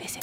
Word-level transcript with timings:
Les 0.00 0.16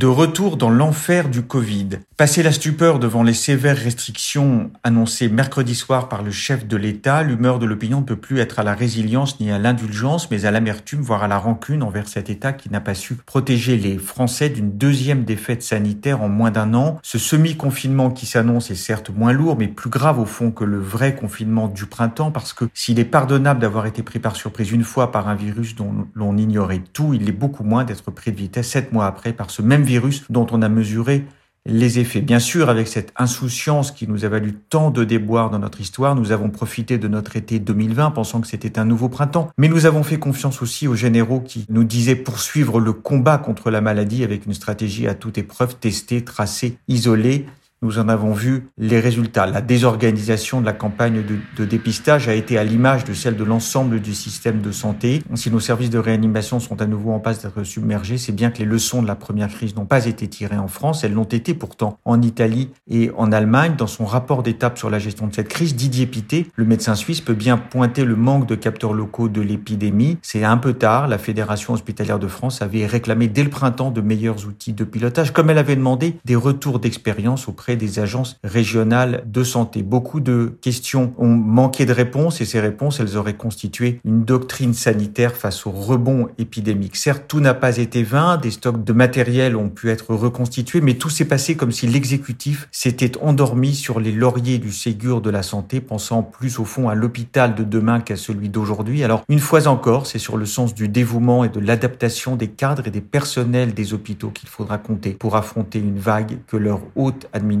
De 0.00 0.06
retour 0.06 0.56
dans 0.56 0.70
l'enfer 0.70 1.28
du 1.28 1.42
Covid. 1.42 1.98
Passé 2.16 2.42
la 2.42 2.52
stupeur 2.52 2.98
devant 2.98 3.22
les 3.22 3.34
sévères 3.34 3.76
restrictions 3.76 4.70
annoncées 4.82 5.28
mercredi 5.28 5.74
soir 5.74 6.08
par 6.08 6.22
le 6.22 6.30
chef 6.30 6.66
de 6.66 6.78
l'État, 6.78 7.22
l'humeur 7.22 7.58
de 7.58 7.66
l'opinion 7.66 8.00
ne 8.00 8.06
peut 8.06 8.16
plus 8.16 8.38
être 8.38 8.58
à 8.58 8.62
la 8.62 8.74
résilience 8.74 9.40
ni 9.40 9.50
à 9.50 9.58
l'indulgence, 9.58 10.30
mais 10.30 10.46
à 10.46 10.50
l'amertume, 10.50 11.02
voire 11.02 11.22
à 11.22 11.28
la 11.28 11.36
rancune 11.36 11.82
envers 11.82 12.08
cet 12.08 12.30
État 12.30 12.54
qui 12.54 12.70
n'a 12.70 12.80
pas 12.80 12.94
su 12.94 13.14
protéger 13.14 13.76
les 13.76 13.98
Français 13.98 14.48
d'une 14.48 14.72
deuxième 14.72 15.24
défaite 15.24 15.62
sanitaire 15.62 16.22
en 16.22 16.30
moins 16.30 16.50
d'un 16.50 16.72
an. 16.72 16.98
Ce 17.02 17.18
semi-confinement 17.18 18.10
qui 18.10 18.24
s'annonce 18.24 18.70
est 18.70 18.76
certes 18.76 19.10
moins 19.10 19.34
lourd, 19.34 19.56
mais 19.58 19.68
plus 19.68 19.90
grave 19.90 20.18
au 20.18 20.24
fond 20.24 20.50
que 20.50 20.64
le 20.64 20.78
vrai 20.78 21.14
confinement 21.14 21.68
du 21.68 21.84
printemps, 21.84 22.30
parce 22.30 22.54
que 22.54 22.64
s'il 22.72 22.98
est 22.98 23.04
pardonnable 23.04 23.60
d'avoir 23.60 23.84
été 23.84 24.02
pris 24.02 24.18
par 24.18 24.34
surprise 24.34 24.70
une 24.70 24.84
fois 24.84 25.12
par 25.12 25.28
un 25.28 25.34
virus 25.34 25.74
dont 25.74 26.06
l'on 26.14 26.38
ignorait 26.38 26.82
tout, 26.94 27.12
il 27.12 27.28
est 27.28 27.32
beaucoup 27.32 27.64
moins 27.64 27.84
d'être 27.84 28.10
pris 28.10 28.32
de 28.32 28.36
vitesse 28.38 28.68
sept 28.68 28.92
mois 28.92 29.06
après 29.06 29.34
par 29.34 29.50
ce 29.50 29.60
même 29.60 29.82
virus 29.82 29.89
dont 30.30 30.46
on 30.50 30.62
a 30.62 30.68
mesuré 30.68 31.24
les 31.66 31.98
effets. 31.98 32.22
Bien 32.22 32.38
sûr, 32.38 32.70
avec 32.70 32.88
cette 32.88 33.12
insouciance 33.16 33.90
qui 33.90 34.08
nous 34.08 34.24
a 34.24 34.28
valu 34.28 34.54
tant 34.54 34.90
de 34.90 35.04
déboires 35.04 35.50
dans 35.50 35.58
notre 35.58 35.80
histoire, 35.80 36.14
nous 36.14 36.32
avons 36.32 36.48
profité 36.48 36.96
de 36.96 37.06
notre 37.06 37.36
été 37.36 37.58
2020 37.58 38.12
pensant 38.12 38.40
que 38.40 38.46
c'était 38.46 38.78
un 38.78 38.84
nouveau 38.84 39.08
printemps. 39.08 39.50
Mais 39.58 39.68
nous 39.68 39.84
avons 39.84 40.02
fait 40.02 40.18
confiance 40.18 40.62
aussi 40.62 40.88
aux 40.88 40.94
généraux 40.94 41.40
qui 41.40 41.66
nous 41.68 41.84
disaient 41.84 42.16
poursuivre 42.16 42.80
le 42.80 42.92
combat 42.92 43.36
contre 43.38 43.70
la 43.70 43.80
maladie 43.80 44.24
avec 44.24 44.46
une 44.46 44.54
stratégie 44.54 45.06
à 45.06 45.14
toute 45.14 45.36
épreuve 45.36 45.76
testée, 45.76 46.24
tracée, 46.24 46.78
isolée, 46.88 47.46
nous 47.82 47.98
en 47.98 48.08
avons 48.08 48.32
vu 48.32 48.68
les 48.76 49.00
résultats. 49.00 49.46
La 49.46 49.62
désorganisation 49.62 50.60
de 50.60 50.66
la 50.66 50.74
campagne 50.74 51.22
de, 51.56 51.64
dépistage 51.64 52.28
a 52.28 52.34
été 52.34 52.58
à 52.58 52.64
l'image 52.64 53.04
de 53.04 53.14
celle 53.14 53.36
de 53.36 53.44
l'ensemble 53.44 54.00
du 54.00 54.14
système 54.14 54.60
de 54.60 54.70
santé. 54.70 55.22
Si 55.34 55.50
nos 55.50 55.60
services 55.60 55.88
de 55.88 55.98
réanimation 55.98 56.60
sont 56.60 56.82
à 56.82 56.86
nouveau 56.86 57.12
en 57.12 57.20
passe 57.20 57.42
d'être 57.42 57.62
submergés, 57.64 58.18
c'est 58.18 58.32
bien 58.32 58.50
que 58.50 58.58
les 58.58 58.64
leçons 58.64 59.02
de 59.02 59.06
la 59.06 59.14
première 59.14 59.48
crise 59.48 59.74
n'ont 59.76 59.86
pas 59.86 60.06
été 60.06 60.28
tirées 60.28 60.58
en 60.58 60.68
France. 60.68 61.04
Elles 61.04 61.14
l'ont 61.14 61.24
été 61.24 61.54
pourtant 61.54 61.98
en 62.04 62.20
Italie 62.20 62.70
et 62.88 63.10
en 63.16 63.32
Allemagne. 63.32 63.76
Dans 63.78 63.86
son 63.86 64.04
rapport 64.04 64.42
d'étape 64.42 64.76
sur 64.76 64.90
la 64.90 64.98
gestion 64.98 65.26
de 65.26 65.34
cette 65.34 65.48
crise, 65.48 65.74
Didier 65.74 66.06
Pité, 66.06 66.48
le 66.56 66.64
médecin 66.66 66.94
suisse, 66.94 67.20
peut 67.20 67.34
bien 67.34 67.56
pointer 67.56 68.04
le 68.04 68.16
manque 68.16 68.46
de 68.46 68.56
capteurs 68.56 68.92
locaux 68.92 69.28
de 69.28 69.40
l'épidémie. 69.40 70.18
C'est 70.22 70.44
un 70.44 70.58
peu 70.58 70.74
tard. 70.74 71.08
La 71.08 71.18
Fédération 71.18 71.72
hospitalière 71.72 72.18
de 72.18 72.28
France 72.28 72.60
avait 72.60 72.84
réclamé 72.84 73.28
dès 73.28 73.44
le 73.44 73.50
printemps 73.50 73.90
de 73.90 74.00
meilleurs 74.00 74.46
outils 74.46 74.74
de 74.74 74.84
pilotage, 74.84 75.32
comme 75.32 75.48
elle 75.48 75.58
avait 75.58 75.76
demandé 75.76 76.16
des 76.24 76.36
retours 76.36 76.78
d'expérience 76.78 77.48
auprès 77.48 77.69
des 77.76 77.98
agences 77.98 78.38
régionales 78.44 79.24
de 79.26 79.44
santé. 79.44 79.82
Beaucoup 79.82 80.20
de 80.20 80.52
questions 80.60 81.14
ont 81.18 81.28
manqué 81.28 81.86
de 81.86 81.92
réponses 81.92 82.40
et 82.40 82.44
ces 82.44 82.60
réponses, 82.60 83.00
elles 83.00 83.16
auraient 83.16 83.34
constitué 83.34 84.00
une 84.04 84.24
doctrine 84.24 84.74
sanitaire 84.74 85.36
face 85.36 85.66
au 85.66 85.70
rebond 85.70 86.28
épidémique. 86.38 86.96
Certes, 86.96 87.24
tout 87.28 87.40
n'a 87.40 87.54
pas 87.54 87.78
été 87.78 88.02
vain, 88.02 88.36
des 88.36 88.50
stocks 88.50 88.84
de 88.84 88.92
matériel 88.92 89.56
ont 89.56 89.68
pu 89.68 89.90
être 89.90 90.14
reconstitués, 90.14 90.80
mais 90.80 90.94
tout 90.94 91.10
s'est 91.10 91.24
passé 91.24 91.56
comme 91.56 91.72
si 91.72 91.86
l'exécutif 91.86 92.68
s'était 92.72 93.18
endormi 93.20 93.74
sur 93.74 94.00
les 94.00 94.12
lauriers 94.12 94.58
du 94.58 94.72
Ségur 94.72 95.20
de 95.20 95.30
la 95.30 95.42
santé, 95.42 95.80
pensant 95.80 96.22
plus 96.22 96.58
au 96.58 96.64
fond 96.64 96.88
à 96.88 96.94
l'hôpital 96.94 97.54
de 97.54 97.64
demain 97.64 98.00
qu'à 98.00 98.16
celui 98.16 98.48
d'aujourd'hui. 98.48 99.04
Alors, 99.04 99.24
une 99.28 99.38
fois 99.38 99.66
encore, 99.66 100.06
c'est 100.06 100.18
sur 100.18 100.36
le 100.36 100.46
sens 100.46 100.74
du 100.74 100.88
dévouement 100.88 101.44
et 101.44 101.48
de 101.48 101.60
l'adaptation 101.60 102.36
des 102.36 102.48
cadres 102.48 102.86
et 102.86 102.90
des 102.90 103.00
personnels 103.00 103.74
des 103.74 103.94
hôpitaux 103.94 104.30
qu'il 104.30 104.48
faudra 104.48 104.78
compter 104.78 105.10
pour 105.10 105.36
affronter 105.36 105.78
une 105.78 105.98
vague 105.98 106.38
que 106.46 106.56
leur 106.56 106.80
haute 106.96 107.28
administration 107.32 107.59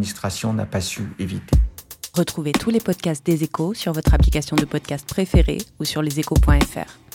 n'a 0.52 0.66
pas 0.66 0.80
su 0.80 1.02
éviter. 1.18 1.56
Retrouvez 2.14 2.52
tous 2.52 2.70
les 2.70 2.80
podcasts 2.80 3.24
des 3.24 3.44
échos 3.44 3.74
sur 3.74 3.92
votre 3.92 4.14
application 4.14 4.56
de 4.56 4.64
podcast 4.64 5.08
préférée 5.08 5.58
ou 5.78 5.84
sur 5.84 6.02
leséchos.fr. 6.02 7.09